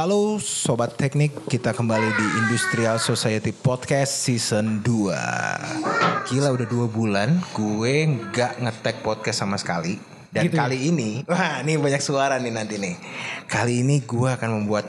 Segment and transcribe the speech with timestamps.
[0.00, 7.36] Halo Sobat Teknik, kita kembali di Industrial Society Podcast Season 2 Gila udah dua bulan
[7.52, 10.00] gue nggak ngetek podcast sama sekali.
[10.32, 10.64] Dan Gitu ya?
[10.64, 12.96] kali ini, wah ini banyak suara nih nanti nih.
[13.44, 14.88] Kali ini gue akan membuat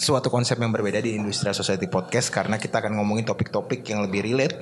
[0.00, 4.24] suatu konsep yang berbeda di Industrial Society Podcast Karena kita akan ngomongin topik-topik yang lebih
[4.24, 4.56] relate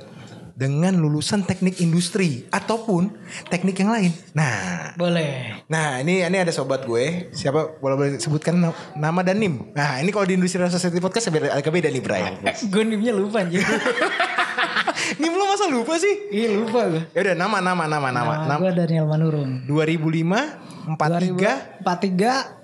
[0.55, 3.11] dengan lulusan teknik industri ataupun
[3.47, 4.15] teknik yang lain.
[4.33, 5.67] Nah, Boleh.
[5.67, 9.99] Nah ini ini ada sobat gue Siapa boleh boleh sebutkan na- nama dan nim Nah
[9.99, 13.67] ini kalau di industri Society Podcast agak beda nih Brian Gue nimnya lupa anjir.
[15.21, 17.03] Nim lo masa lupa sih Iya lupa gue.
[17.11, 18.61] Ya udah nama nama nama nama, Nama nama.
[18.61, 19.67] gue Daniel Manurung.
[19.67, 22.63] 2005 43 43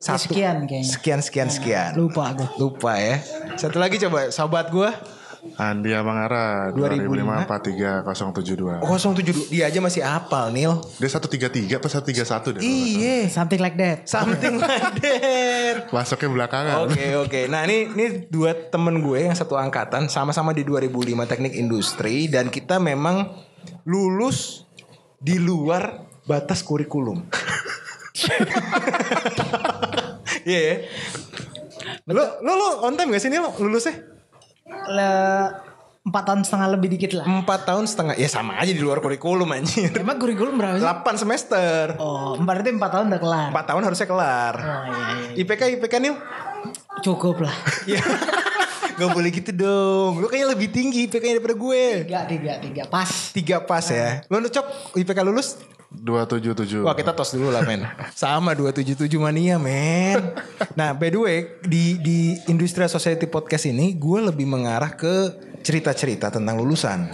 [0.00, 0.90] satu sekian kayaknya.
[0.90, 2.48] Sekian sekian sekian Lupa gue.
[2.56, 3.20] Lupa ya
[3.54, 4.88] Satu lagi coba sobat gue
[5.56, 7.48] Andi Amangara 2005.
[8.84, 8.84] 2005 43072.
[8.84, 12.60] 072 Dia aja masih apal Nil Dia 133 apa 131 deh.
[12.60, 13.98] Iya Something like that.
[14.04, 16.74] Something like that Masuknya belakangan.
[16.84, 17.40] Oke oke.
[17.48, 22.52] Nah ini ini dua temen gue yang satu angkatan sama-sama di 2005 teknik industri dan
[22.52, 23.32] kita memang
[23.88, 24.68] lulus
[25.16, 27.24] di luar batas kurikulum.
[30.40, 30.76] Iya ya.
[32.08, 34.19] Lo lo lo on time gak sih nih lo lulusnya?
[34.70, 35.12] Le,
[36.00, 37.26] empat tahun setengah lebih dikit lah.
[37.28, 38.14] Empat tahun setengah.
[38.16, 39.92] Ya sama aja di luar kurikulum anjir.
[39.94, 40.86] Emang kurikulum berapa sih?
[40.86, 42.00] 8 semester.
[42.00, 43.48] Oh, berarti empat tahun udah kelar.
[43.52, 44.54] Empat tahun harusnya kelar.
[44.56, 45.42] Oh iya, iya.
[45.44, 46.14] IPK IPK nih.
[47.04, 47.54] Cukup lah.
[47.90, 48.00] Ya.
[49.00, 50.20] Gak boleh gitu dong.
[50.20, 51.84] Lu kayaknya lebih tinggi IPK-nya daripada gue.
[52.04, 52.82] Tiga, tiga, tiga.
[52.84, 53.08] Pas.
[53.32, 54.20] Tiga pas ya.
[54.28, 55.56] Lu cok IPK lulus?
[55.90, 56.86] 277.
[56.86, 57.82] Wah kita tos dulu lah men.
[58.14, 60.22] Sama 277 mania men.
[60.78, 65.34] Nah by the way di di Industrial Society Podcast ini gue lebih mengarah ke
[65.66, 67.10] cerita-cerita tentang lulusan.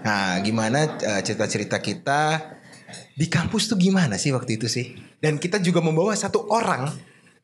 [0.00, 2.40] Nah gimana eh, cerita-cerita kita
[3.12, 4.96] di kampus tuh gimana sih waktu itu sih?
[5.20, 6.88] Dan kita juga membawa satu orang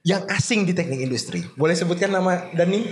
[0.08, 1.44] yang asing di teknik industri.
[1.54, 2.84] Boleh sebutkan nama dan nih?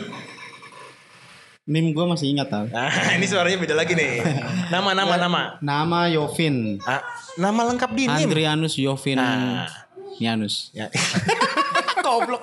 [1.70, 2.66] NIM gue masih ingat tau.
[2.74, 4.26] Nah ini suaranya beda lagi nih.
[4.68, 5.40] Nama nama nama.
[5.62, 6.82] Nama Yovin.
[6.82, 6.98] Ah,
[7.38, 8.26] nama lengkap di NIM.
[8.26, 9.70] Andrianus Yovin Nah.
[10.18, 10.74] Nianus.
[10.74, 10.90] Ya.
[12.04, 12.42] Goblok.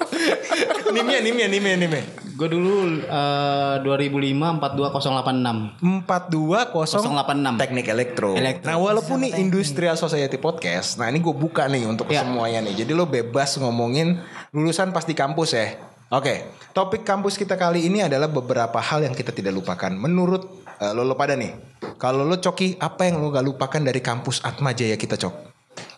[0.89, 2.03] nimnya, nimnya, nimnya, nimnya.
[2.33, 6.07] Gue dulu eh, 2005 42086.
[6.07, 7.59] 420 086.
[7.59, 8.31] Teknik elektro.
[8.33, 8.66] Elektro.
[8.66, 12.23] Nah, walaupun nih Industrial Society Podcast, nah ini gue buka nih untuk Ya.
[12.23, 12.79] semuanya nih.
[12.79, 14.17] Jadi lo bebas ngomongin
[14.49, 15.75] lulusan pas di kampus ya.
[16.07, 19.91] Oke, topik kampus kita kali ini adalah beberapa hal yang kita tidak lupakan.
[19.91, 21.51] Menurut eh, lo, lo pada nih,
[22.00, 25.35] kalau lo coki apa yang lo gak lupakan dari kampus Atma Jaya kita cok?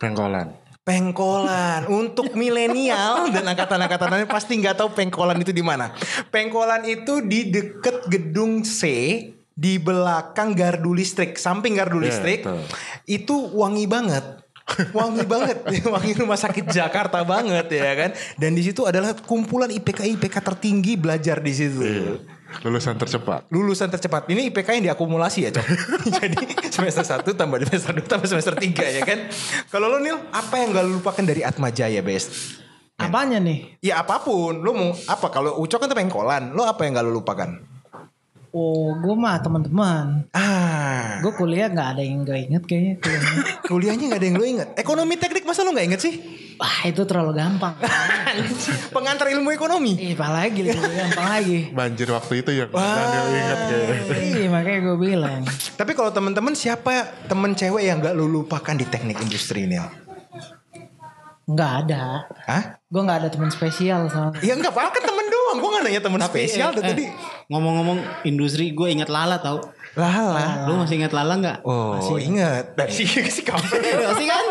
[0.02, 0.50] Pengkolan.
[0.82, 5.94] Pengkolan untuk milenial dan angkatan-angkatan lain pasti nggak tahu pengkolan itu di mana.
[6.34, 8.82] Pengkolan itu di deket gedung C
[9.54, 12.40] di belakang gardu listrik, samping gardu Iya, listrik.
[12.42, 12.64] betul.
[13.06, 14.24] itu wangi banget.
[14.94, 18.10] Wangi banget, wangi rumah sakit Jakarta banget ya kan.
[18.38, 21.82] Dan di situ adalah kumpulan IPK IPK tertinggi belajar di situ.
[21.82, 22.40] Iya.
[22.66, 23.46] Lulusan tercepat.
[23.54, 24.26] Lulusan tercepat.
[24.26, 25.66] Ini IPK yang diakumulasi ya, Cok.
[26.18, 29.18] Jadi semester 1 tambah semester 2 tambah semester 3 ya kan.
[29.70, 32.58] Kalau lo Nil, apa yang gak lo lupakan dari Atma Jaya, Best?
[33.00, 33.80] Apanya nih?
[33.80, 35.30] Ya apa pun, lo mau apa?
[35.30, 37.79] Kalau Ucok kan tuh pengkolan, lo apa yang gak lo lupakan?
[38.50, 40.26] Oh, gue mah teman-teman.
[40.34, 42.94] Ah, Gue kuliah nggak ada yang gak inget kayaknya.
[42.98, 43.42] kuliahnya.
[43.70, 44.68] kuliahnya gak ada yang lo inget.
[44.74, 46.14] Ekonomi teknik masa lo gak inget sih?
[46.58, 47.78] Wah itu terlalu gampang.
[48.96, 49.94] Pengantar ilmu ekonomi.
[49.96, 51.58] Ih, apalagi lebih gampang lagi.
[51.70, 54.18] Banjir waktu itu yang Daniel ingat kayaknya.
[54.18, 55.40] Iya makanya gue bilang.
[55.78, 56.92] Tapi kalau temen-temen siapa
[57.30, 59.86] temen cewek yang gak lo lupakan di teknik industri Nil?
[61.50, 62.30] Nggak ada.
[62.46, 62.62] Hah?
[62.86, 64.38] Gue nggak ada teman spesial soalnya.
[64.38, 65.58] Ya enggak apa kan temen doang.
[65.58, 67.04] Gue gak nanya temen spesial eh, dari eh, tadi.
[67.50, 69.58] Ngomong-ngomong industri gue ingat Lala tau.
[69.98, 71.58] Lah Lu masih ingat Lala nggak?
[71.66, 72.70] Oh, ingat.
[72.78, 73.02] Dari si
[73.36, 73.82] si kampret.
[73.82, 74.44] Masih kan?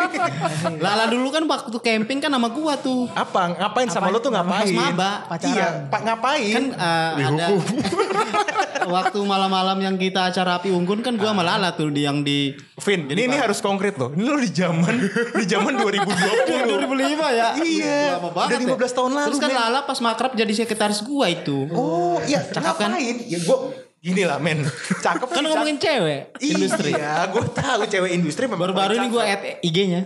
[0.83, 3.07] Lala dulu kan waktu camping kan sama gua tuh.
[3.15, 3.55] Apa?
[3.55, 4.67] Ngapain sama lo tuh ngapain?
[4.67, 5.11] Pas maba.
[5.31, 5.55] Pacaran.
[5.55, 6.53] Iya, Pak ngapain?
[6.55, 7.45] Kan eh, ada
[8.99, 12.51] waktu malam-malam yang kita acara api unggun kan gua sama Lala tuh di yang di
[12.79, 14.15] Vin, ini, ini harus konkret loh.
[14.15, 14.95] Ini lo di zaman
[15.35, 16.79] di zaman 2020.
[16.79, 17.49] 2005 ya.
[17.59, 19.51] Iya, udah 15 tahun lalu, Terus kan.
[19.51, 21.67] Lala pas makrab jadi sekretaris gua itu.
[21.75, 22.95] Oh, iya, Cakep kan?
[22.95, 23.15] ngapain?
[23.27, 24.63] Ya gua gini lah men.
[25.03, 25.91] Cakep Kan ngomongin cakep.
[25.99, 26.91] cewek industri.
[26.95, 30.01] Iya, gue tahu cewek industri Baru-baru ini gue add IG-nya.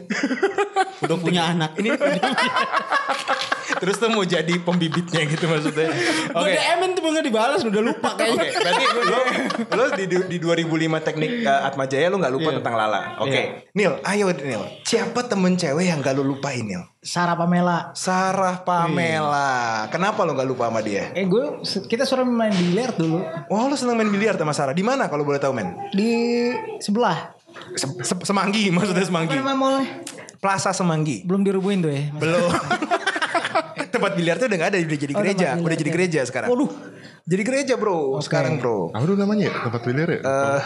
[1.05, 1.77] Udah punya anak.
[1.77, 1.93] Ini
[3.83, 5.91] Terus tuh mau jadi pembibitnya gitu maksudnya.
[6.31, 6.55] Oke.
[6.55, 8.47] DM-in tuh nggak dibalas udah lupa Oke, kayaknya.
[8.55, 9.19] berarti lo,
[9.69, 10.71] lo di, di 2005
[11.03, 12.57] teknik uh, Atma Jaya lo nggak lupa Iya.
[12.57, 13.01] tentang Lala.
[13.19, 14.63] Oke, Nil, ayo Nil.
[14.83, 16.79] Siapa temen cewek yang gak lo lupain Nil?
[16.97, 17.91] Sarah Pamela.
[17.91, 19.51] Sarah Pamela.
[19.89, 21.11] Kenapa lo gak lupa sama dia?
[21.11, 24.71] Eh gue kita suruh main biliar dulu Wah lo seneng main biliar sama Sarah.
[24.71, 25.75] Di mana kalau boleh tahu men?
[25.91, 26.47] di
[26.77, 27.35] sebelah.
[27.75, 29.35] Se- se- semanggi maksudnya Semanggi.
[29.35, 29.85] namanya mallnya?
[30.39, 31.21] Plaza Semanggi.
[31.23, 32.07] Belum dirubuhin tuh ya.
[32.13, 32.49] Belum.
[34.03, 36.51] Tempat biliarnya udah gak ada, udah jadi Oh, gereja, udah jadi gereja sekarang.
[36.51, 36.71] Waduh.
[37.23, 38.91] Jadi gereja bro, sekarang bro.
[38.91, 39.55] Apa dulu namanya ya?
[39.63, 40.19] Tempat bilir ya?
[40.19, 40.61] Eh,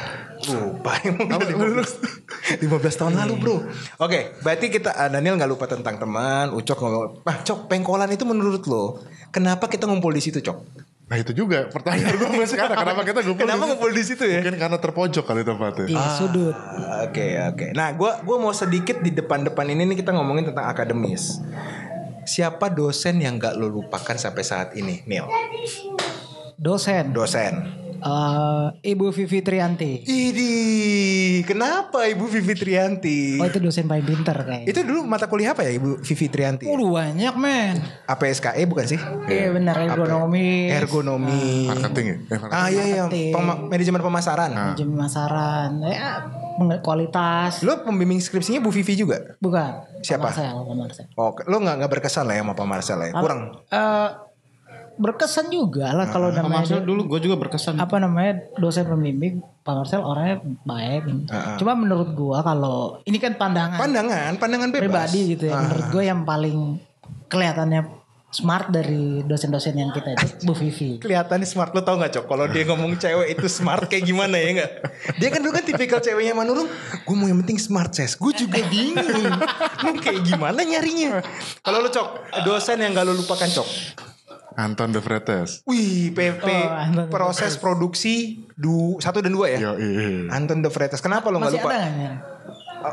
[0.58, 3.56] lupa emang udah 15, 15 tahun lalu bro.
[4.02, 7.22] Oke, berarti kita ah, Daniel nggak lupa tentang teman, Ucok ngomong.
[7.30, 10.90] Ah, Cok, pengkolan itu menurut lo, kenapa kita ngumpul di situ, Cok?
[11.08, 12.78] nah itu juga pertanyaan gue sampai sekarang.
[12.84, 13.70] Kenapa kita ngumpul Kenapa di situ?
[13.72, 14.40] ngumpul di situ ya?
[14.44, 15.86] Mungkin karena terpojok kali tempatnya.
[15.88, 16.52] Iya, sudut.
[16.52, 17.68] Ah, Oke oke.
[17.72, 21.40] Nah, gua gua mau sedikit di depan-depan ini nih kita ngomongin tentang akademis.
[22.28, 25.32] Siapa dosen yang gak lo lupakan sampai saat ini, Neil?
[26.60, 27.16] Dosen.
[27.16, 27.87] Dosen.
[28.08, 28.66] Eh,
[28.96, 29.92] Ibu Vivi Trianti.
[30.04, 30.54] Idi,
[31.44, 33.36] kenapa Ibu Vivi Trianti?
[33.36, 34.68] Oh itu dosen paling pinter kayaknya.
[34.68, 36.66] Itu dulu mata kuliah apa ya Ibu Vivi Trianti?
[36.66, 37.84] Oh banyak men.
[38.08, 39.00] APSKE bukan sih?
[39.28, 40.72] Iya benar ergonomi.
[40.72, 41.68] Ergonomi.
[41.68, 42.16] Marketing ya?
[42.16, 42.56] Eh, marketing.
[42.56, 43.04] Ah iya iya.
[43.08, 44.52] Pema- manajemen pemasaran.
[44.52, 45.72] Manajemen pemasaran.
[45.84, 46.12] Ya
[46.82, 47.62] kualitas.
[47.62, 49.38] Lo pembimbing skripsinya Bu Vivi juga?
[49.38, 50.02] Bukan.
[50.02, 50.32] Siapa?
[50.32, 51.06] Pak Marcel, Pak Marcel.
[51.14, 53.12] Oh, lo nggak nggak berkesan lah ya sama Pak Marcel ya?
[53.14, 53.42] Kurang.
[53.70, 54.10] Eh,
[54.98, 57.78] berkesan juga lah kalau namanya Marcel dulu gue juga berkesan.
[57.78, 61.28] apa namanya dosen pembimbing Pak Marcel orangnya baik.
[61.60, 65.12] Cuma menurut gua kalau ini kan pandangan Pandangan, pandangan bebas.
[65.12, 65.60] pribadi gitu ya.
[65.60, 66.80] Menurut gua yang paling
[67.28, 67.82] kelihatannya
[68.28, 70.96] smart dari dosen-dosen yang kita itu Bu Vivi.
[71.04, 74.64] Kelihatannya smart lo tau gak cok Kalau dia ngomong cewek itu smart kayak gimana ya
[74.64, 74.72] gak
[75.16, 76.68] Dia kan dulu kan tipikal ceweknya Manurung
[77.08, 81.24] Gue mau yang penting smart ses Gue juga bingung kayak gimana nyarinya
[81.64, 83.68] Kalau lo cok Dosen yang gak lo lupakan cok
[84.58, 85.62] Anton de Vretes.
[85.64, 90.34] Wih PP Oh, Proses produksi du, Satu dan dua ya Yo, iya.
[90.34, 92.14] Anton de Vretes Kenapa lo gak Masih lupa ada nggak ya?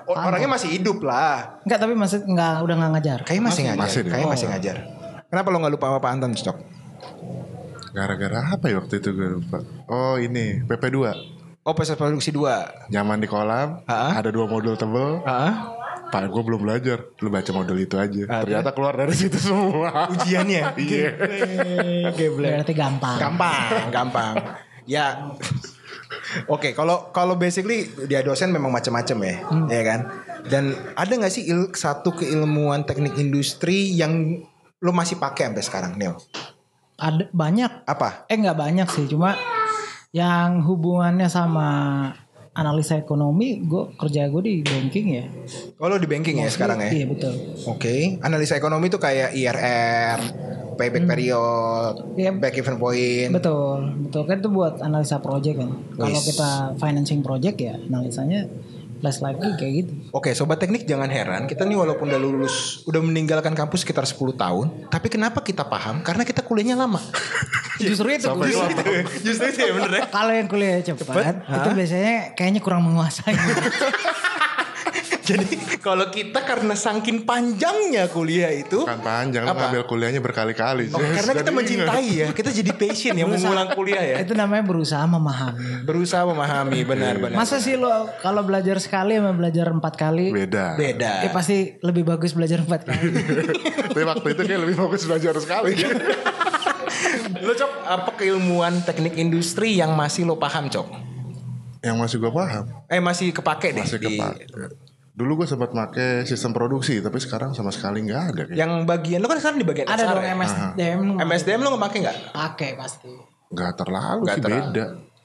[0.05, 3.19] O- Orangnya masih hidup lah Enggak tapi masih enggak udah nggak ngajar.
[3.23, 4.11] Kayaknya masih, ngajar masih deh.
[4.13, 4.77] Kayaknya masih ngajar
[5.25, 6.57] Kenapa lo gak lupa Pak Anton cok
[7.91, 9.59] Gara-gara apa ya waktu itu gue lupa.
[9.87, 10.99] Oh ini PP2.
[11.63, 13.81] Oh proses produksi dua Nyaman di kolam.
[13.85, 14.19] Ha?
[14.19, 15.23] Ada dua modul tebel.
[15.23, 15.71] Ah,
[16.15, 16.99] Pak gue belum belajar.
[17.19, 18.23] Lu baca modul itu aja.
[18.29, 20.07] Ah, Ternyata keluar dari situ semua.
[20.15, 21.11] Ujiannya Iya.
[22.31, 23.19] Berarti gampang.
[23.19, 24.35] gampang gampang
[24.85, 25.33] ya
[26.45, 30.01] oke kalau kalau basically dia dosen memang macam-macam ya ya kan
[30.45, 30.65] dan
[30.95, 34.45] ada nggak sih il- satu keilmuan teknik industri yang
[34.79, 36.21] lo masih pakai sampai sekarang Neil
[36.95, 37.89] Ada banyak.
[37.89, 39.35] apa Eh nggak banyak sih, cuma
[40.13, 41.69] yang hubungannya sama
[42.55, 45.25] analisa ekonomi, gue kerja gue di banking ya.
[45.77, 47.35] oh lo di banking ya sekarang ya Iya betul.
[47.67, 50.19] Oke, analisa ekonomi itu kayak IRR,
[50.75, 52.31] payback period, Iya.
[52.33, 53.31] back even point.
[53.31, 55.71] Betul, betul kan itu buat analisa project kan.
[55.95, 58.47] Kalau kita financing project ya analisanya
[59.05, 59.93] less likely kayak gitu.
[60.17, 64.33] Oke, sobat teknik jangan heran, kita nih walaupun udah lulus, udah meninggalkan kampus sekitar 10
[64.33, 66.01] tahun, tapi kenapa kita paham?
[66.01, 66.99] Karena kita kuliahnya lama.
[67.85, 68.25] Justru itu.
[68.31, 68.85] Sampai justru itu.
[69.27, 70.03] Justru itu ya bener ya.
[70.07, 73.35] Kalau yang kuliah cepat, itu biasanya kayaknya kurang menguasai.
[75.29, 79.49] Jadi kalau kita karena saking panjangnya kuliah itu, Kan panjang.
[79.49, 79.73] Apa?
[79.73, 80.93] ngambil kuliahnya berkali-kali.
[80.93, 84.17] Oh, karena kita Jadi mencintai ya, kita jadi passion ya mengulang kuliah ya.
[84.21, 85.89] itu namanya berusaha memahami.
[85.89, 87.41] Berusaha memahami benar-benar.
[87.41, 90.77] Masa sih lo kalau belajar sekali sama belajar empat kali, Beda.
[90.77, 91.25] beda?
[91.25, 93.09] ya pasti lebih bagus belajar empat kali.
[93.97, 95.73] Tapi waktu itu kayak lebih fokus belajar sekali.
[97.41, 100.89] Lo cok apa keilmuan teknik industri yang masih lo paham cok?
[101.81, 102.65] Yang masih gue paham.
[102.89, 104.45] Eh masih kepake deh Masih di kepake.
[105.15, 108.43] Dulu gue sempat pakai sistem produksi, tapi sekarang sama sekali nggak ada.
[108.45, 108.59] kayaknya.
[108.59, 110.35] yang bagian lo kan sekarang di bagian Ada HR dong ya?
[110.35, 111.01] MSDM.
[111.23, 112.17] MSDM lo nggak pakai nggak?
[112.35, 113.13] Pakai pasti.
[113.49, 114.67] Nggak terlalu Nggak sih terlalu.
[114.67, 114.85] beda.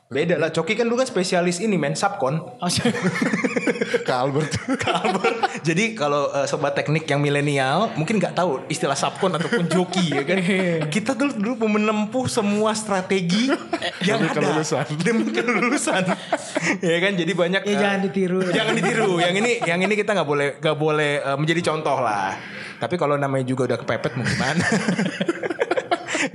[0.10, 2.38] Beda lah, Coki kan dulu kan spesialis ini men, subkon.
[2.38, 2.70] Oh,
[3.80, 4.52] Ke Albert.
[4.84, 5.34] Kalber.
[5.64, 10.24] Jadi kalau eh, sobat teknik yang milenial mungkin nggak tahu istilah subkon ataupun joki ya
[10.28, 10.38] kan.
[10.94, 13.48] Kita dulu dulu menempuh semua strategi
[14.08, 14.86] yang Demi ada kelulusan.
[15.00, 16.04] demi kelulusan.
[16.84, 18.40] ya kan jadi banyak Ya eh, jangan ditiru.
[18.52, 19.12] Jangan ditiru.
[19.20, 22.36] Yang ini yang ini kita nggak boleh nggak boleh eh, menjadi contoh lah.
[22.80, 24.64] Tapi kalau namanya juga udah kepepet mau gimana?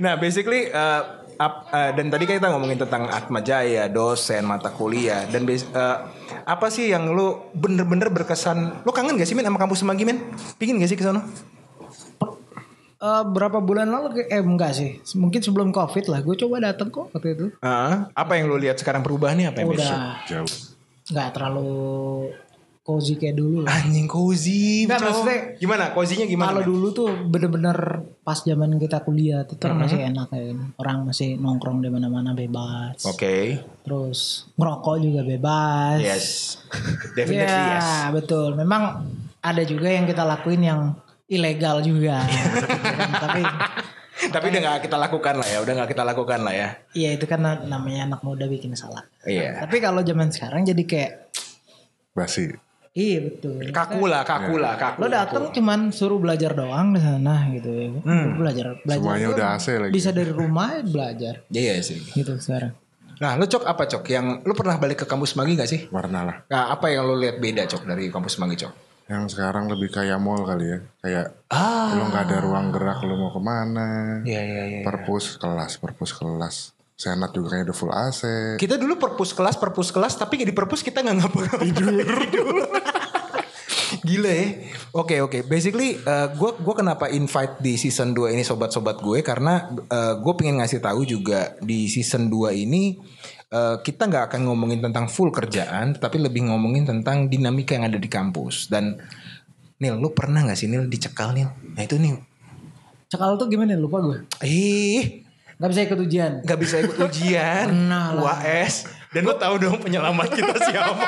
[0.01, 1.01] nah, basically eh,
[1.37, 5.97] ap- eh, dan tadi kan kita ngomongin tentang Atma Jaya, dosen, mata kuliah dan eh,
[6.43, 8.81] apa sih yang lu bener-bener berkesan?
[8.81, 10.19] Lu kangen gak sih men sama kampus Semanggi men?
[10.55, 11.21] Pingin gak sih ke sana?
[12.95, 16.89] Eh, berapa bulan lalu ke- eh enggak sih mungkin sebelum covid lah gue coba datang
[16.89, 20.49] kok waktu itu Ah, apa yang lu lihat sekarang perubahannya apa yang udah Jauh.
[21.11, 21.69] nggak terlalu
[22.85, 24.85] cozy kayak dulu lah Anjing cozy.
[24.85, 25.07] Nggak, Cok.
[25.09, 25.83] maksudnya, gimana?
[25.89, 26.47] Cozy-nya gimana?
[26.53, 27.77] kalau dulu tuh bener-bener
[28.21, 33.01] pas zaman kita kuliah itu kan masih enak kan orang masih nongkrong di mana-mana bebas
[33.03, 33.57] Oke.
[33.81, 36.25] terus ngerokok juga bebas Yes.
[37.17, 37.89] Definitely ya yes.
[38.13, 39.01] betul memang
[39.41, 40.81] ada juga yang kita lakuin yang
[41.25, 42.21] ilegal juga
[43.25, 43.41] tapi
[44.15, 46.69] Tapi udah gak kita lakukan lah ya, udah gak kita lakukan lah ya.
[46.95, 49.03] Iya itu kan na- namanya anak muda bikin salah.
[49.21, 49.59] Iya.
[49.59, 51.11] Tapi kalau zaman sekarang jadi kayak
[52.15, 52.47] Basi.
[52.95, 53.59] Iya betul.
[53.75, 55.03] Kaku lah, kaku lah, kaku.
[55.03, 57.91] Lo datang cuman suruh belajar doang di sana gitu ya.
[58.33, 59.03] Belajar, belajar.
[59.03, 59.91] Semuanya udah AC lagi.
[59.91, 61.99] Bisa dari rumah belajar Iya sih.
[62.15, 62.71] gitu sekarang.
[63.15, 64.03] Nah, lu cok apa cok?
[64.07, 65.87] Yang lu pernah balik ke kampus Magi gak sih?
[65.87, 66.35] Warna lah.
[66.47, 68.71] Nah, apa yang lu lihat beda cok dari kampus Magi cok?
[69.05, 70.79] Yang sekarang lebih kayak mall kali ya.
[70.97, 74.19] Kayak Ah, lu nggak ada ruang gerak lu mau ke mana.
[74.23, 74.79] iya iya iya.
[74.81, 76.55] Perpus kelas, perpus kelas.
[76.95, 78.21] Senat juga kayaknya udah full AC.
[78.55, 81.67] Kita dulu perpus kelas, perpus kelas, tapi di perpus kita nggak ngapa-ngapain.
[81.69, 81.91] Tidur.
[84.05, 84.47] Gila ya.
[84.93, 85.41] Oke oke.
[85.43, 85.97] Basically,
[86.37, 89.65] gue gua kenapa invite di season 2 ini sobat-sobat gue karena
[90.15, 93.01] gue pengen ngasih tahu juga di season 2 ini
[93.49, 97.97] eh, kita nggak akan ngomongin tentang full kerjaan, tapi lebih ngomongin tentang dinamika yang ada
[97.97, 98.69] di kampus.
[98.69, 98.93] Dan
[99.75, 101.49] Nil, lu pernah nggak sih Nil dicekal Nil?
[101.73, 102.21] Nah itu Nil.
[103.05, 104.17] Cekal tuh gimana lupa gue.
[104.45, 106.31] Ih, Gak bisa ikut ujian.
[106.43, 108.23] nggak bisa ikut ujian, Pernah lah.
[108.43, 111.07] UAS, dan lu tahu dong penyelamat kita siapa?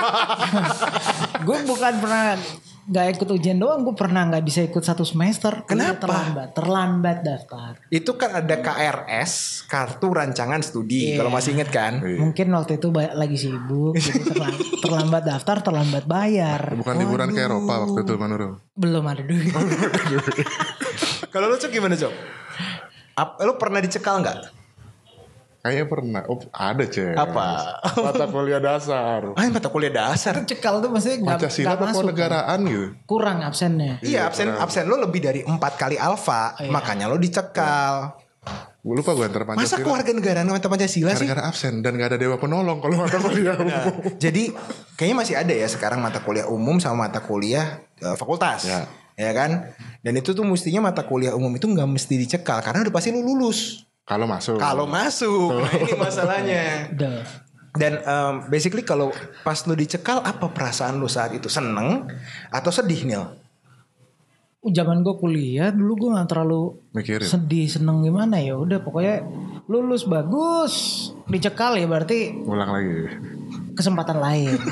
[1.48, 2.39] gue bukan pernah
[2.88, 3.84] gak ikut ujian doang.
[3.84, 5.67] Gue pernah gak bisa ikut satu semester.
[5.67, 6.03] Kuliah Kenapa?
[6.08, 6.48] Terlambat.
[6.56, 7.72] Terlambat daftar.
[7.91, 11.13] Itu kan ada KRS, kartu rancangan studi.
[11.13, 11.22] Iya.
[11.22, 12.00] Kalau masih inget kan?
[12.00, 14.00] Mungkin waktu itu lagi sibuk.
[14.84, 16.74] terlambat daftar, terlambat bayar.
[16.74, 18.63] Bukan liburan ke Eropa waktu itu Manurul.
[18.74, 19.51] Belum ada duit.
[21.34, 22.13] Kalau lu Cok gimana Cok?
[23.17, 24.38] Ap- lu pernah dicekal nggak?
[25.58, 26.22] Kayaknya pernah.
[26.30, 27.16] Oh ada cek.
[27.18, 27.48] Apa?
[28.00, 29.22] Mata kuliah dasar.
[29.36, 30.40] Ah mata kuliah dasar.
[30.44, 32.06] Cekal tuh maksudnya gak, Pancasila gak masuk.
[32.08, 32.86] negaraan gitu.
[33.04, 34.00] Kurang absennya.
[34.00, 36.72] Iya absen absen lu lebih dari empat kali alfa, Iya.
[36.72, 38.16] makanya lu dicekal.
[38.80, 39.84] Gue lupa gue antar Masa Pancasila.
[39.84, 41.28] keluarga negara mata Pancasila sih?
[41.28, 44.16] Gara-gara absen dan gak ada dewa penolong kalau mata kuliah umum.
[44.16, 44.56] Jadi
[44.96, 48.64] kayaknya masih ada ya sekarang mata kuliah umum sama mata kuliah eh, fakultas.
[48.64, 48.88] Ya.
[49.18, 49.74] Ya kan?
[50.00, 53.26] Dan itu tuh mestinya mata kuliah umum itu nggak mesti dicekal karena udah pasti lu
[53.26, 53.87] lulus.
[54.08, 54.56] Kalau masuk.
[54.56, 56.64] Kalau masuk, nah ini masalahnya.
[57.78, 59.12] Dan um, basically kalau
[59.44, 61.52] pas lu dicekal apa perasaan lu saat itu?
[61.52, 62.08] Seneng
[62.50, 63.24] atau sedih Nil?
[64.68, 67.24] Zaman gue kuliah dulu gue gak terlalu Mikirin.
[67.24, 69.24] sedih seneng gimana ya udah pokoknya
[69.70, 70.74] lulus bagus
[71.30, 73.08] dicekal ya berarti Ulang lagi.
[73.77, 74.57] Kesempatan lain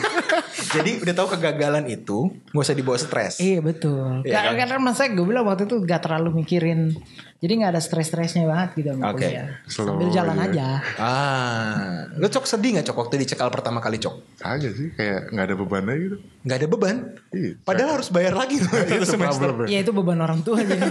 [0.65, 3.39] Jadi udah tahu kegagalan itu gak usah dibawa stres.
[3.39, 4.55] iya betul Iya kan?
[4.57, 6.91] karena masa gue bilang waktu itu gak terlalu mikirin
[7.38, 10.50] jadi gak ada stres-stresnya banget gitu sama kuliah Slow sambil jalan aja.
[10.81, 14.15] aja Ah, lu cok sedih gak cok waktu dicekal pertama kali cok?
[14.41, 16.15] Aja sih kayak nggak ada bebannya gitu.
[16.43, 16.95] Gak ada beban.
[17.29, 17.51] Iya.
[17.62, 19.50] Padahal harus bayar lagi tuh satu semester.
[19.67, 20.81] ya itu beban orang tua jadi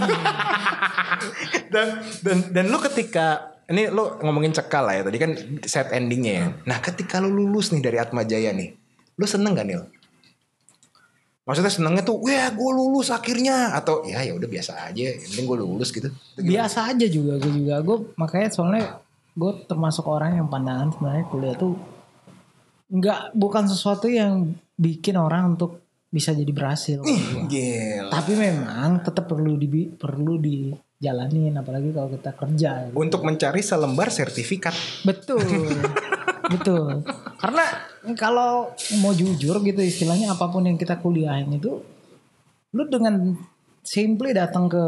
[1.69, 1.87] dan
[2.21, 5.31] dan dan lu ketika ini lu ngomongin cekal lah ya tadi kan
[5.65, 6.47] set endingnya ya.
[6.69, 8.73] Nah ketika lu lulus nih dari Atma Jaya nih,
[9.17, 9.83] lu seneng gak Nil?
[11.45, 15.45] Maksudnya senengnya tuh, wah gue lulus akhirnya atau ya ya udah biasa aja, yang penting
[15.45, 16.09] gue lulus gitu.
[16.41, 19.05] biasa aja juga gue juga gue makanya soalnya
[19.35, 21.75] gue termasuk orang yang pandangan sebenarnya kuliah tuh
[22.87, 27.03] nggak bukan sesuatu yang bikin orang untuk bisa jadi berhasil
[27.51, 28.07] Gila.
[28.07, 30.39] tapi memang tetap perlu di perlu
[30.97, 34.73] dijalanin apalagi kalau kita kerja Untuk mencari selembar sertifikat.
[35.03, 35.43] betul
[36.47, 37.01] betul
[37.35, 37.65] karena
[38.13, 41.81] kalau mau jujur gitu istilahnya apa pun yang kita kuliahin itu
[42.71, 43.33] lu dengan
[43.81, 44.83] simply datang ke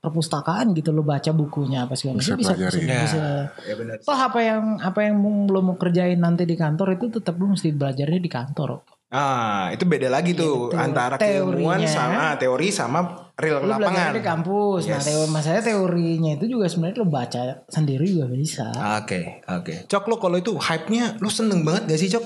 [0.00, 3.04] perpustakaan gitu lu baca bukunya apa segala Bisa macam bisa bisa, pelajari.
[3.04, 3.24] bisa
[3.62, 3.96] Ya benar.
[4.00, 7.68] toh apa yang apa yang lo mau kerjain nanti di kantor itu tetap lu mesti
[7.70, 8.80] belajarnya di kantor
[9.10, 10.78] Ah, itu beda lagi tuh betul.
[10.78, 13.88] antara keilmuan sama teori sama real lu lapangan.
[13.90, 15.06] belajar di kampus nah Yes.
[15.08, 18.68] teori masalahnya teorinya itu juga sebenarnya lu baca sendiri juga bisa
[19.00, 19.74] Oke, oke.
[19.84, 22.24] Cok lo kalau itu hype-nya lo seneng banget gak sih Cok?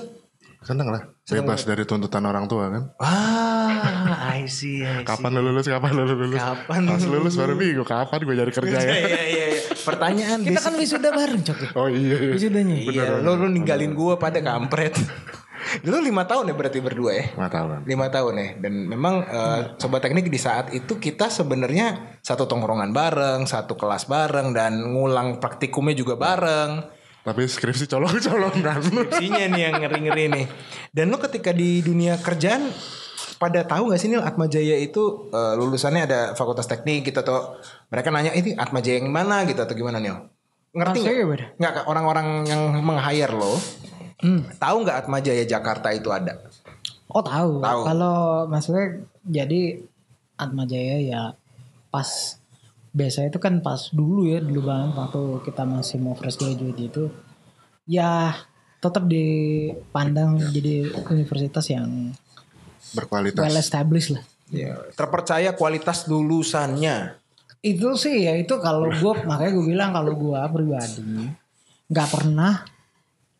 [0.61, 0.97] Seneng lah.
[1.25, 2.89] Bebas dari tuntutan orang tua kan.
[2.97, 5.05] Ah, I see, I see.
[5.05, 5.69] Kapan lu lulus?
[5.69, 6.41] Kapan lu lulus?
[6.41, 7.85] Kapan Pas lu lulus baru bingung.
[7.85, 8.89] Kapan gue cari kerja ya?
[8.97, 9.61] Iya, iya, iya.
[9.77, 11.69] Pertanyaan kita kan wisuda bareng cok ya?
[11.77, 12.17] Oh iya.
[12.17, 12.33] iya.
[12.33, 14.97] wisudanya Iya, lo lo ninggalin gua pada kampret.
[15.85, 17.25] Lo lima tahun ya berarti berdua ya?
[17.33, 17.81] Nggak tahu kan.
[17.85, 18.47] Lima tahun ya.
[18.61, 24.05] Dan memang eh, sobat teknik di saat itu kita sebenarnya satu tongkrongan bareng, satu kelas
[24.05, 26.85] bareng dan ngulang praktikumnya juga bareng.
[27.25, 28.85] Tapi skripsi colong-colongan.
[28.85, 30.45] Skripsinya nih yang ngeri-ngeri nih.
[30.93, 32.69] Dan lo ketika di dunia kerjaan
[33.35, 37.57] pada tahu gak sih Nil Atma Jaya itu eh, lulusannya ada fakultas teknik gitu atau
[37.89, 40.15] mereka nanya ini Atma Jaya yang mana gitu atau gimana Nil?
[40.75, 41.07] Ngerti
[41.55, 41.87] nggak?
[41.87, 43.55] orang-orang yang meng-hire lo
[44.23, 44.47] Hmm.
[44.55, 46.39] tahu nggak Atma Jaya Jakarta itu ada?
[47.11, 47.59] Oh tahu.
[47.59, 47.81] Tahu.
[47.83, 49.83] Kalau maksudnya jadi
[50.39, 51.21] Atma Jaya ya
[51.91, 52.39] pas
[52.95, 57.03] biasa itu kan pas dulu ya dulu banget waktu kita masih mau fresh graduate itu
[57.83, 58.31] ya
[58.79, 62.15] tetap dipandang jadi universitas yang
[62.95, 63.41] Berkualitas.
[63.41, 64.23] well established lah.
[64.53, 67.17] Ya, terpercaya kualitas lulusannya.
[67.65, 71.33] Itu sih ya itu kalau gue makanya gue bilang kalau gue pribadi
[71.89, 72.65] nggak pernah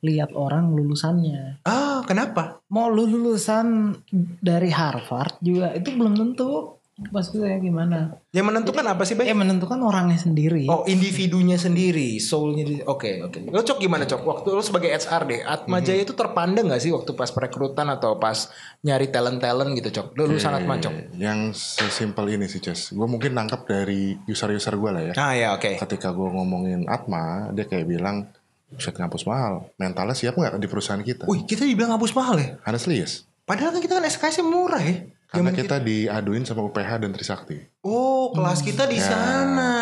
[0.06, 1.66] lihat orang lulusannya.
[1.66, 2.62] Ah, kenapa?
[2.70, 3.98] Mau lu lulusan
[4.40, 8.16] dari Harvard juga itu belum tentu maksudnya gimana.
[8.32, 9.28] Yang menentukan apa sih, Bay?
[9.28, 10.64] Ya menentukan orangnya sendiri.
[10.72, 12.88] Oh, individunya sendiri, soulnya.
[12.88, 13.52] Oke, oke.
[13.52, 14.24] Lo cok gimana cok?
[14.24, 15.86] Waktu lo sebagai HR deh, Atma Mhm.
[15.86, 18.48] Jaya itu terpandang gak sih waktu pas perekrutan atau pas
[18.80, 20.16] nyari talent talent gitu cok?
[20.16, 21.20] Lo lulusan Atma cok?
[21.20, 21.40] Yang
[21.84, 22.96] sesimpel ini sih, Ces.
[22.96, 25.14] Gue mungkin nangkep dari user-user gue lah ya.
[25.20, 25.76] Ah ya oke.
[25.76, 28.32] Ketika gue ngomongin Atma, dia kayak bilang,
[28.72, 29.70] Buset ngampus mahal.
[29.78, 31.30] Mentalnya siap nggak di perusahaan kita?
[31.30, 32.50] Wih kita dibilang hapus mahal ya?
[32.66, 33.30] Honestly yes.
[33.46, 35.06] Padahal kan kita kan SKS murah ya.
[35.30, 37.58] Karena Zaman kita diaduin sama UPH dan Trisakti.
[37.86, 39.14] Oh kelas kita di Ya.
[39.14, 39.74] sana.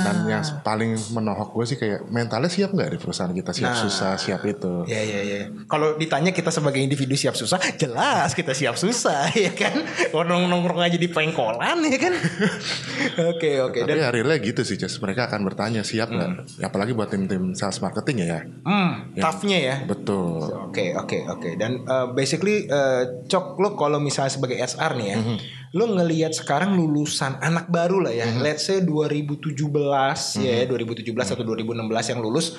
[0.00, 3.80] Dan yang paling menohok gue sih kayak mentalnya siap nggak di perusahaan kita siap Nah.
[3.84, 4.88] susah siap itu.
[4.88, 5.40] Ya ya ya.
[5.68, 9.84] Kalau ditanya kita sebagai individu siap susah, jelas kita siap susah ya kan.
[10.08, 12.14] Nongkrong nongkrong aja di pengkolan ya kan.
[13.36, 13.84] Oke oke.
[13.84, 14.96] Tapi Dan gitu sih, Ces.
[14.96, 16.64] Mereka akan bertanya siap nggak?
[16.64, 18.40] Apalagi buat tim-tim sales marketing ya.
[18.64, 19.76] hmm, toughnya ya.
[19.84, 20.48] Betul.
[20.72, 21.50] Oke oke oke.
[21.60, 25.18] Dan uh, basically uh, cok lo kalau misalnya sebagai SR nih ya,
[25.72, 29.56] lo ngelihat sekarang lulusan anak baru lah ya, let's say 2017
[30.38, 32.56] ya, 2017 atau 2016 yang lulus.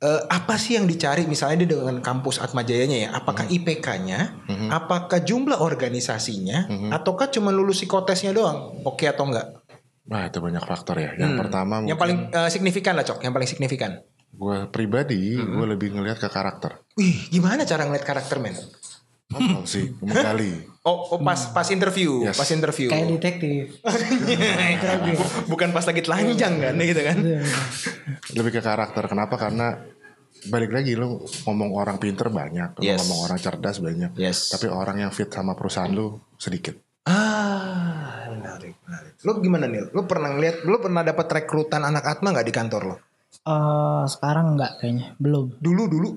[0.00, 3.08] eh, apa sih yang dicari misalnya dia dengan kampus Atma Jayanya ya?
[3.14, 8.84] Apakah IPK-nya, apakah jumlah organisasinya, ataukah cuma lulus psikotesnya doang?
[8.84, 9.64] Oke atau enggak?
[10.04, 11.16] Wah itu banyak faktor ya.
[11.16, 14.04] Yang pertama Yang paling uh, signifikan lah cok, yang paling signifikan.
[14.34, 16.82] gue pribadi gue lebih ngelihat ke karakter.
[16.98, 18.58] Wih, gimana cara ngeliat karakter men?
[19.32, 20.68] Ngobrol sih, menggali.
[20.84, 22.36] Oh, oh pas pas interview, Yes.
[22.36, 22.92] pas interview.
[22.92, 23.80] Kayak detektif.
[25.52, 27.16] Bukan pas lagi telanjang kan gitu kan.
[28.36, 29.08] lebih ke karakter.
[29.08, 29.40] Kenapa?
[29.40, 29.80] Karena
[30.44, 33.00] balik lagi lu ngomong orang pinter banyak, lu Yes.
[33.00, 34.12] ngomong orang cerdas banyak.
[34.20, 34.52] Yes.
[34.52, 36.76] Tapi orang yang fit sama perusahaan lu sedikit.
[37.08, 39.12] Ah, menarik, menarik.
[39.24, 39.88] Lu gimana nih?
[39.88, 42.96] Lu pernah ngeliat, lu pernah dapat rekrutan anak Atma nggak di kantor lo?
[43.44, 45.60] Eh, sekarang enggak kayaknya, belum.
[45.60, 46.10] Dulu dulu.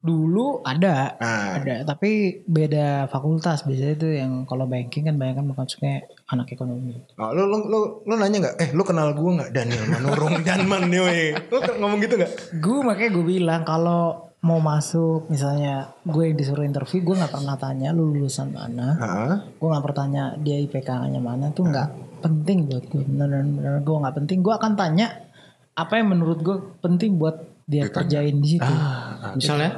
[0.00, 1.56] Dulu ada, Ah.
[1.56, 3.62] ada, tapi beda fakultas.
[3.62, 5.94] Biasanya itu yang kalau banking kan banyak kan masuknya
[6.26, 6.96] anak ekonomi.
[7.14, 8.54] Oh, lu, lu, lu, lu nanya nggak?
[8.58, 9.50] Eh, lu kenal gue nggak?
[9.50, 11.36] Daniel Manurung Danman nih.
[11.46, 12.32] Lu ke- ngomong gitu nggak?
[12.56, 14.02] Gue makanya gue bilang kalau
[14.40, 19.36] mau masuk misalnya gue yang disuruh interview gue nggak pernah tanya lu lulusan mana Hah?
[19.44, 24.16] gue nggak pernah tanya dia IPK-nya mana tuh nggak penting buat gue bener-bener gue nggak
[24.16, 25.12] penting gue akan tanya
[25.76, 29.76] apa yang menurut gue penting buat dia kerjain di situ Ah, Misalnya?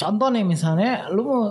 [0.00, 1.42] Contoh nih misalnya lu mau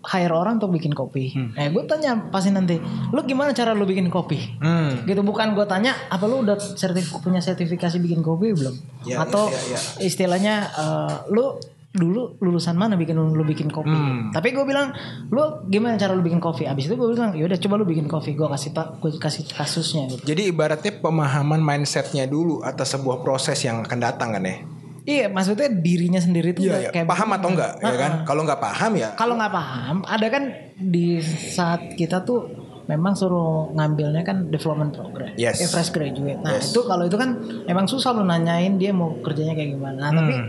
[0.00, 4.06] hire orang untuk bikin kopi eh gue tanya pasti nanti lu gimana cara lu bikin
[4.08, 5.02] kopi Hmm.
[5.02, 9.48] gitu bukan gue tanya apa lu udah sertif punya sertifikasi bikin kopi belum Ya, atau
[9.48, 9.78] ya, ya.
[10.00, 11.56] istilahnya eh, lu
[11.90, 14.30] dulu lulusan mana bikin lu, lu bikin kopi Hmm.
[14.30, 14.94] tapi gue bilang
[15.26, 18.32] lu gimana cara lu bikin kopi abis itu gue bilang yaudah coba lu bikin kopi
[18.32, 23.58] gue kasih pak gue kasih kasusnya gitu Jadi ibaratnya pemahaman mindsetnya dulu atas sebuah proses
[23.60, 24.62] yang akan datang kan ya?
[25.08, 27.02] Iya maksudnya dirinya sendiri tuh Iya, iya.
[27.02, 28.12] paham atau enggak, ya kan?
[28.22, 30.44] Kalau nggak paham ya, kalau nggak paham ada kan
[30.76, 32.44] di saat kita tuh
[32.84, 35.60] memang suruh ngambilnya kan development program Yes.
[35.60, 36.72] eh, fresh graduate nah Yes.
[36.72, 40.32] itu kalau itu kan emang susah lu nanyain dia mau kerjanya kayak gimana nah, tapi
[40.34, 40.48] Hmm.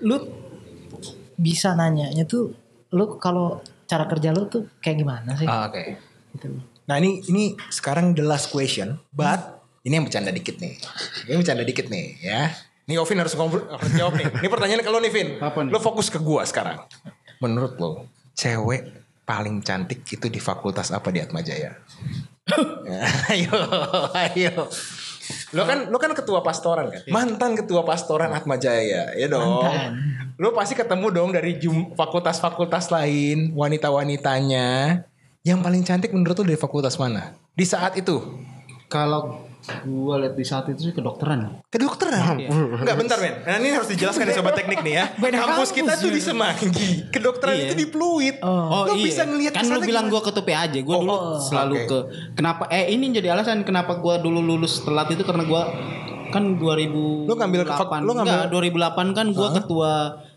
[0.00, 0.16] lu
[1.34, 2.54] bisa nanyanya tuh
[2.90, 5.82] lu kalau cara kerja lu tuh kayak gimana sih Ah, oke.
[6.34, 6.46] gitu
[6.84, 9.38] Nah ini ini sekarang the last question, but
[9.80, 10.74] ini yang bercanda dikit nih.
[11.22, 12.50] Ini bercanda dikit nih ya.
[12.90, 13.38] Nih Ovin harus,
[13.94, 14.26] jawab nih.
[14.42, 15.28] Ini pertanyaan kalau nih Vin.
[15.38, 15.70] Apa nih?
[15.70, 16.82] Lo fokus ke gua sekarang.
[17.38, 18.90] Menurut lo, cewek
[19.22, 21.78] paling cantik itu di fakultas apa di Atma Jaya?
[22.82, 23.54] Ya, ayo,
[24.10, 24.66] ayo.
[25.54, 27.06] Lo kan lo kan ketua pastoran kan?
[27.06, 29.62] Mantan ketua pastoran Atma Jaya, ya dong.
[29.62, 29.90] Mantan.
[30.34, 34.98] Lo pasti ketemu dong dari jum- fakultas-fakultas lain, wanita-wanitanya.
[35.46, 37.38] Yang paling cantik menurut lo dari fakultas mana?
[37.54, 38.18] Di saat itu?
[38.90, 41.60] Kalau gue lihat di saat itu sih kedokteran.
[41.66, 42.40] Kedokteran?
[42.74, 43.34] Enggak bentar men.
[43.42, 45.04] Nah ini harus dijelaskan ya sobat teknik nih ya.
[45.20, 46.14] Beda kampus kampus kita tuh ya.
[46.14, 46.88] di Semanggi.
[47.08, 47.64] Kedokteran Iya.
[47.66, 48.36] itu di Pluit.
[48.40, 48.84] Oh.
[48.84, 51.74] Lo bisa ngelihat kan lu bilang gue ketua PA aja gue Oh, dulu oh, selalu
[51.76, 51.86] oke.
[51.86, 51.98] ke
[52.34, 55.62] kenapa eh ini jadi alasan kenapa gue dulu lulus telat itu karena gue
[56.30, 59.92] kan 2000 Lu ngambil ke fak- lu ngambil- enggak, 2008 kan gue ketua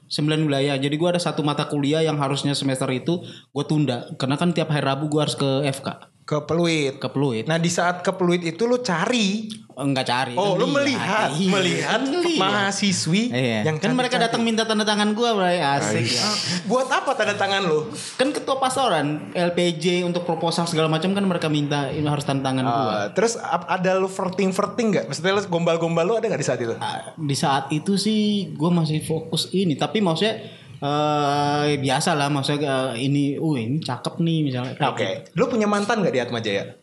[0.06, 4.36] 9 wilayah jadi gue ada satu mata kuliah yang harusnya semester itu gue tunda karena
[4.36, 6.96] kan tiap hari Rabu gue harus ke FK ke Pluit.
[6.96, 9.52] ke Pluit Nah di saat ke Pluit itu lo cari.
[9.74, 10.78] enggak cari Oh lo lihat.
[10.78, 11.30] melihat.
[11.34, 12.38] Iya, Melihat lihat.
[12.38, 13.60] mahasiswi Iya.
[13.66, 16.30] yang kan mereka datang minta tanda tangan gue bray asik ya.
[16.64, 17.90] Buat apa tanda tangan lo?
[18.14, 22.64] kan ketua pastoran LPJ untuk proposal segala macam kan mereka minta ini harus tanda tangan
[22.64, 25.06] gue Uh, terus ap- ada lo verting-verting gak?
[25.08, 26.78] Maksudnya lo gombal-gombal lo ada gak di saat itu?
[26.78, 30.38] Ah, di saat itu sih gue masih fokus ini tapi maksudnya
[30.84, 35.32] eh biasa lah maksudnya eh, ini uh ini cakep nih misalnya Oke.
[35.40, 36.76] Lo punya mantan gak di Atma Jaya?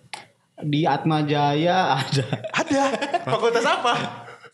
[0.61, 2.83] di Atma Jaya ada Ada.
[3.25, 3.93] Fakultas apa?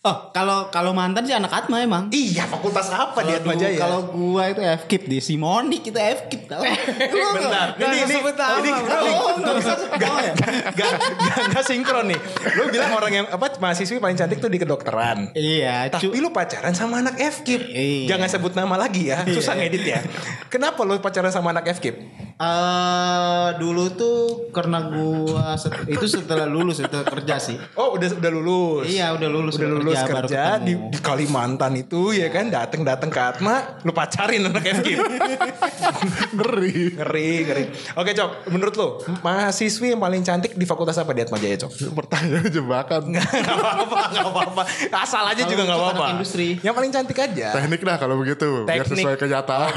[0.07, 2.07] Oh, kalau kalau mantan sih anak Atma emang.
[2.09, 3.75] Iya, fakultas apa di Kalau Atma Jaya?
[3.77, 6.63] Kalau gua itu FKIP di Simonik itu FKIP tau.
[6.63, 8.99] Bentar, Nggak ini ini ini bro.
[9.03, 10.33] ini- Oh, ya?
[10.77, 12.19] Gak, gak, gak sinkron nih.
[12.55, 15.35] Lu bilang orang yang apa mahasiswi paling cantik tuh di kedokteran.
[15.35, 17.63] Iya, Tapi lu pacaran sama anak FKIP.
[17.67, 18.15] Iya.
[18.15, 20.01] Jangan sebut nama lagi ya, susah ngedit ya.
[20.47, 22.26] Kenapa lu pacaran sama anak FKIP?
[22.37, 24.17] Eh dulu tuh
[24.53, 27.57] karena gua set- itu setelah lulus setelah kerja sih.
[27.73, 28.85] Oh, udah udah lulus.
[28.87, 32.85] Iya, udah lulus, Udah lulus kerja, baru kerja di, di Kalimantan itu ya kan dateng
[32.85, 35.01] dateng ke Atma, lu pacarin anak FKIP.
[36.37, 36.77] Ngeri.
[36.95, 37.65] ngeri, ngeri.
[37.97, 38.89] Oke, Cok, menurut lu
[39.23, 41.73] mahasiswi yang paling cantik di fakultas apa di Atma Jaya, Cok?
[41.95, 43.03] Pertanyaan jebakan.
[43.17, 44.63] Gak apa-apa, gak apa-apa.
[44.93, 46.07] Asal aja Kalau juga gak untuk apa-apa.
[46.13, 46.61] industri.
[46.61, 47.49] Yang paling cantik aja.
[47.55, 48.65] Teknik dah kalau begitu.
[48.65, 49.01] Biar Teknik.
[49.01, 49.73] sesuai kenyataan.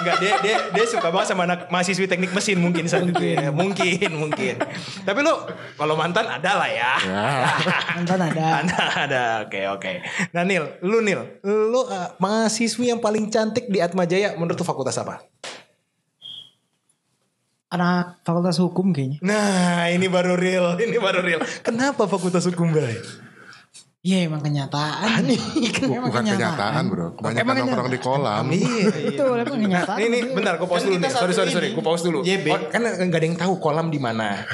[0.00, 3.50] Enggak dia dia dia suka banget sama anak mahasiswi teknik mesin mungkin saat itu ya.
[3.50, 4.54] Mungkin, mungkin.
[5.02, 5.34] Tapi lu
[5.74, 6.92] kalau mantan ada lah ya.
[7.02, 7.26] Ya.
[7.98, 8.46] Mantan ada.
[8.64, 9.24] Ada, ada.
[9.44, 9.92] Oke, oke.
[10.32, 14.64] Nah, Nil, lu Nil, lu uh, mahasiswi yang paling cantik di Atma Jaya menurut lu
[14.64, 15.20] fakultas apa?
[17.74, 19.18] Anak fakultas hukum kayaknya.
[19.20, 21.42] Nah, ini baru real, ini baru real.
[21.66, 22.94] Kenapa fakultas hukum, Bray?
[24.04, 25.24] Iya emang kenyataan.
[25.88, 27.16] Emang Bukan kenyataan bro.
[27.16, 28.44] Kebanyakan Emang nongkrong di kolam.
[28.52, 28.92] Iya.
[28.92, 29.96] Betul emang kenyataan.
[29.96, 31.08] Ini, ini bentar, gue pause Kan dulu nih.
[31.08, 31.68] Sorry, satu sorry, sorry.
[31.72, 31.76] ini.
[31.80, 32.18] Gue pause dulu.
[32.20, 32.46] JB.
[32.52, 34.44] Oh, kan nggak ada yang tahu kolam di mana.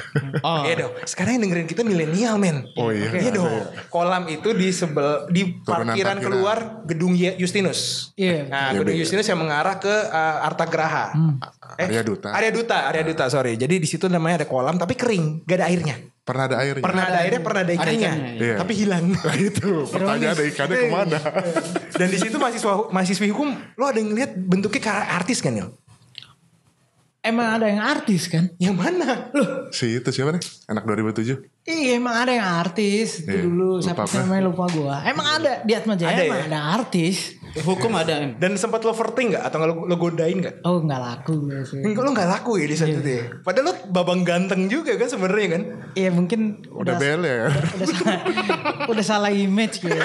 [0.47, 0.63] Oh.
[0.63, 0.93] Iya dong.
[1.03, 2.71] Sekarang yang dengerin kita milenial, men.
[2.79, 3.11] Oh iya.
[3.11, 3.51] Iya dong.
[3.91, 6.17] Kolam itu di sebel di parkiran parkiran.
[6.23, 8.15] keluar gedung Justinus.
[8.15, 8.47] Iya.
[8.47, 9.03] Nah, Iya, gedung iya.
[9.03, 11.11] Justinus yang mengarah ke uh, Arta Graha.
[11.75, 12.31] Arya Duta.
[12.31, 13.59] Arya Duta, Arya Duta, sorry.
[13.59, 15.99] Jadi di situ namanya ada kolam tapi kering, gak ada airnya.
[16.31, 16.85] Pernah ada airnya.
[16.87, 18.57] Pernah ada airnya, pernah ada ikannya, ikannya, iya.
[18.57, 19.05] tapi hilang.
[19.27, 21.19] Nah itu pertanyaan ada ikannya ke mana?
[21.91, 25.75] Dan di situ mahasiswa mahasiswi hukum, lo ada yang lihat bentuknya kayak artis kan, Nil?
[27.21, 28.49] Emang ada yang artis kan?
[28.57, 29.29] Yang mana?
[29.37, 30.41] Loh, si itu siapa nih?
[30.73, 31.37] Anak 2007.
[31.69, 33.21] Iya emang ada yang artis.
[33.21, 34.97] Itu Iya, dulu lupa siapa namanya lupa gua.
[35.05, 36.47] Emang ada di Atma Jaya Ada emang ya?
[36.49, 37.37] ada artis.
[37.57, 38.15] Hukum ada.
[38.17, 38.37] em.
[38.37, 39.43] dan sempat lo flirting gak?
[39.45, 40.63] Atau nggak lo, lo godain gak?
[40.63, 41.81] Oh nggak laku gue sih.
[41.81, 43.25] Enggak lo gak laku ya di saat itu ya.
[43.41, 45.63] Padahal lo babang ganteng juga kan sebenarnya kan.
[45.93, 47.51] Iya mungkin Udah bel ya.
[47.51, 48.19] udah salah,
[48.93, 49.91] udah salah image gitu.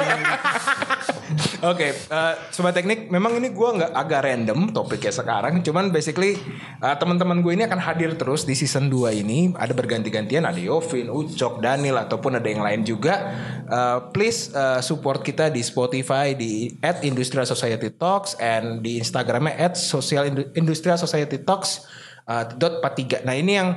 [1.72, 5.66] Oke, eh, sobat teknik, memang ini gua nggak agak random topiknya sekarang.
[5.66, 6.38] Cuman basically
[6.82, 9.50] eh, teman-teman gue ini akan hadir terus di season 2 ini.
[9.58, 13.34] Ada berganti-gantian, ada Yovin, Ucok, Daniel ataupun ada yang lain juga.
[13.66, 16.70] Eh, please eh, support kita di Spotify di
[17.02, 21.90] @industrial society talks and di Instagramnya @social industrial society talks
[22.30, 23.26] eh, dot 43.
[23.26, 23.74] Nah ini yang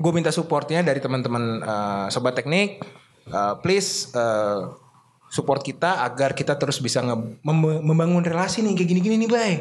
[0.00, 2.80] gue minta supportnya dari teman-teman eh, sobat teknik.
[3.28, 4.08] Eh, please
[5.30, 9.52] support kita agar kita terus bisa nge- mem- membangun relasi nih kayak gini-gini nih bay.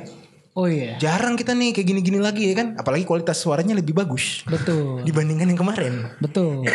[0.57, 0.97] Oh iya.
[0.97, 2.73] Jarang kita nih kayak gini-gini lagi ya kan.
[2.75, 5.05] Apalagi kualitas suaranya lebih bagus Betul.
[5.05, 6.09] dibandingkan yang kemarin.
[6.19, 6.65] Betul.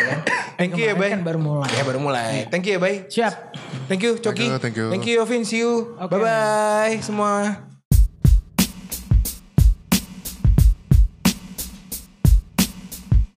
[0.57, 1.11] Thank you ya bay.
[1.11, 1.69] Kan baru mulai.
[1.69, 2.47] Ya baru mulai.
[2.47, 3.05] Thank you ya bay.
[3.05, 3.33] Siap.
[3.85, 4.47] Thank you Coki.
[4.47, 4.87] Thank you, thank you.
[4.89, 5.43] Thank you Ovin.
[5.43, 5.99] See you.
[5.99, 6.09] Oke.
[6.09, 7.74] Bye bye semua.